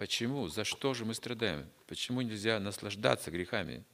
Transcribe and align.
Почему? 0.00 0.48
За 0.48 0.64
что 0.64 0.94
же 0.94 1.04
мы 1.04 1.12
страдаем? 1.12 1.70
Почему 1.86 2.22
нельзя 2.22 2.58
наслаждаться 2.58 3.30
грехами? 3.30 3.84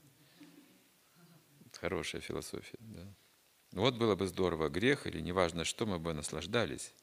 Хорошая 1.73 2.21
философия. 2.21 2.77
Да. 2.79 3.13
Вот 3.73 3.95
было 3.95 4.15
бы 4.15 4.25
здорово, 4.25 4.69
грех 4.69 5.05
или 5.05 5.19
неважно 5.19 5.65
что, 5.65 5.85
мы 5.85 5.99
бы 5.99 6.13
наслаждались. 6.13 6.93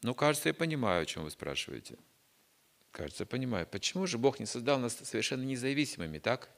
Ну, 0.00 0.14
кажется, 0.14 0.48
я 0.48 0.54
понимаю, 0.54 1.02
о 1.02 1.04
чем 1.04 1.24
вы 1.24 1.30
спрашиваете. 1.30 1.98
Кажется, 2.92 3.24
я 3.24 3.26
понимаю. 3.26 3.66
Почему 3.66 4.06
же 4.06 4.16
Бог 4.16 4.40
не 4.40 4.46
создал 4.46 4.78
нас 4.78 4.94
совершенно 4.94 5.42
независимыми, 5.42 6.18
так? 6.18 6.48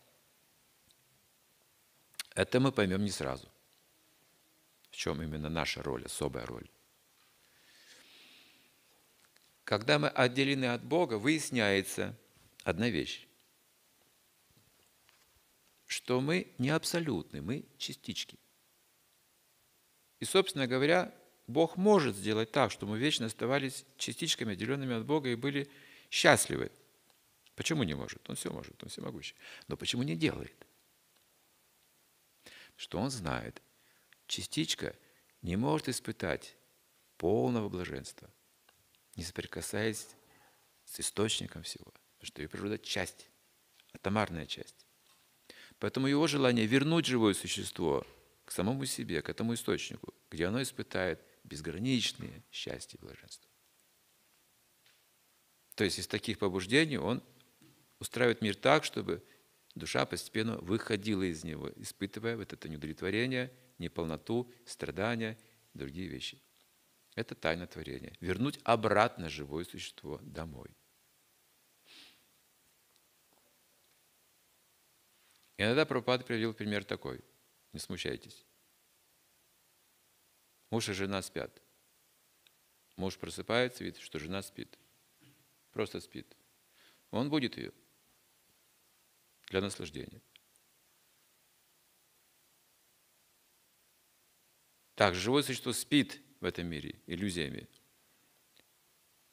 Это 2.36 2.60
мы 2.60 2.70
поймем 2.70 3.02
не 3.02 3.10
сразу. 3.10 3.48
В 4.88 4.94
чем 4.94 5.20
именно 5.20 5.48
наша 5.48 5.82
роль, 5.82 6.04
особая 6.04 6.46
роль. 6.46 6.70
Когда 9.64 9.98
мы 9.98 10.08
отделены 10.08 10.66
от 10.66 10.84
Бога, 10.84 11.14
выясняется 11.14 12.14
одна 12.64 12.90
вещь, 12.90 13.26
что 15.86 16.20
мы 16.20 16.52
не 16.58 16.68
абсолютны, 16.68 17.40
мы 17.40 17.64
частички. 17.78 18.38
И, 20.20 20.26
собственно 20.26 20.66
говоря, 20.66 21.14
Бог 21.46 21.76
может 21.76 22.14
сделать 22.16 22.52
так, 22.52 22.70
что 22.70 22.86
мы 22.86 22.98
вечно 22.98 23.26
оставались 23.26 23.84
частичками, 23.96 24.52
отделенными 24.52 24.94
от 24.96 25.06
Бога 25.06 25.30
и 25.30 25.34
были 25.34 25.70
счастливы. 26.10 26.70
Почему 27.54 27.84
не 27.84 27.94
может? 27.94 28.28
Он 28.28 28.36
все 28.36 28.50
может, 28.50 28.82
он 28.82 28.88
всемогущий. 28.90 29.34
Но 29.68 29.76
почему 29.76 30.02
не 30.02 30.16
делает? 30.16 30.66
Что 32.76 32.98
он 32.98 33.10
знает, 33.10 33.62
частичка 34.26 34.94
не 35.42 35.56
может 35.56 35.88
испытать 35.88 36.54
полного 37.16 37.70
блаженства– 37.70 38.30
не 39.16 39.24
соприкасаясь 39.24 40.08
с 40.84 41.00
источником 41.00 41.62
всего. 41.62 41.92
Потому 42.18 42.26
что 42.26 42.42
ее 42.42 42.48
природа– 42.48 42.78
часть, 42.82 43.28
атомарная 43.92 44.46
часть. 44.46 44.86
Поэтому 45.78 46.06
его 46.06 46.26
желание 46.26 46.66
вернуть 46.66 47.06
живое 47.06 47.34
существо 47.34 48.06
к 48.44 48.52
самому 48.52 48.86
себе, 48.86 49.22
к 49.22 49.28
этому 49.28 49.54
источнику, 49.54 50.14
где 50.30 50.46
оно 50.46 50.62
испытает 50.62 51.22
безграничное 51.44 52.42
счастье 52.50 52.98
и 52.98 53.04
блаженство. 53.04 53.50
То 55.74 55.84
есть 55.84 55.98
из 55.98 56.06
таких 56.06 56.38
побуждений 56.38 56.98
он 56.98 57.22
устраивает 57.98 58.42
мир 58.42 58.54
так, 58.54 58.84
чтобы 58.84 59.24
душа 59.74 60.06
постепенно 60.06 60.56
выходила 60.58 61.22
из 61.22 61.42
него, 61.44 61.70
испытывая 61.76 62.36
вот 62.36 62.52
это 62.52 62.68
неудовлетворение, 62.68 63.52
неполноту, 63.78 64.50
страдания 64.66 65.38
другие 65.74 66.08
вещи. 66.08 66.40
Это 67.14 67.34
тайна 67.34 67.66
творения. 67.66 68.16
Вернуть 68.20 68.58
обратно 68.64 69.28
живое 69.28 69.64
существо 69.64 70.18
домой. 70.22 70.76
Иногда 75.56 75.86
Прабхупада 75.86 76.24
привел 76.24 76.52
пример 76.52 76.84
такой. 76.84 77.24
Не 77.72 77.78
смущайтесь. 77.78 78.44
Муж 80.70 80.88
и 80.88 80.92
жена 80.92 81.22
спят. 81.22 81.62
Муж 82.96 83.16
просыпается, 83.18 83.84
видит, 83.84 84.00
что 84.00 84.18
жена 84.18 84.42
спит. 84.42 84.76
Просто 85.70 86.00
спит. 86.00 86.36
Он 87.10 87.30
будет 87.30 87.56
ее 87.56 87.72
для 89.48 89.60
наслаждения. 89.60 90.20
Так, 94.94 95.14
живое 95.14 95.42
существо 95.42 95.72
спит, 95.72 96.20
в 96.44 96.46
этом 96.46 96.66
мире 96.66 96.94
иллюзиями. 97.06 97.66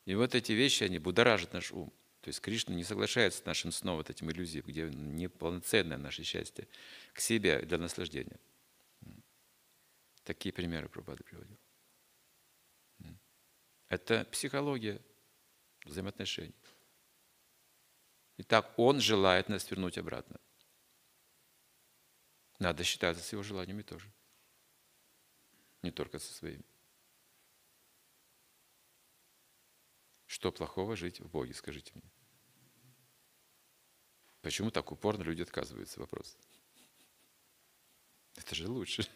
И 0.05 0.15
вот 0.15 0.33
эти 0.33 0.53
вещи, 0.53 0.85
они 0.85 0.97
будоражат 0.97 1.51
наш 1.51 1.73
ум. 1.73 1.91
То 2.21 2.29
есть 2.29 2.39
Кришна 2.39 2.73
не 2.73 2.85
соглашается 2.85 3.41
с 3.41 3.45
нашим 3.45 3.73
сном, 3.73 3.97
вот 3.97 4.09
этим 4.09 4.31
иллюзиям, 4.31 4.63
где 4.65 4.89
неполноценное 4.89 5.97
наше 5.97 6.23
счастье 6.23 6.69
к 7.13 7.19
себе 7.19 7.63
для 7.63 7.77
наслаждения. 7.77 8.39
Такие 10.23 10.53
примеры 10.53 10.87
Прабхупада 10.87 11.23
приводил. 11.23 11.57
Это 13.89 14.23
психология 14.31 15.01
взаимоотношений. 15.83 16.55
Итак, 18.37 18.73
он 18.77 19.01
желает 19.01 19.49
нас 19.49 19.69
вернуть 19.69 19.97
обратно. 19.97 20.39
Надо 22.59 22.85
считаться 22.85 23.21
с 23.21 23.33
его 23.33 23.43
желаниями 23.43 23.81
тоже. 23.81 24.09
Не 25.81 25.91
только 25.91 26.17
со 26.17 26.33
своими. 26.33 26.70
Что 30.41 30.51
плохого 30.51 30.95
жить 30.95 31.19
в 31.19 31.29
Боге, 31.29 31.53
скажите 31.53 31.91
мне? 31.93 32.11
Почему 34.41 34.71
так 34.71 34.91
упорно 34.91 35.21
люди 35.21 35.43
отказываются? 35.43 35.99
Вопрос. 35.99 36.35
Это 38.35 38.55
же 38.55 38.67
лучше. 38.67 39.07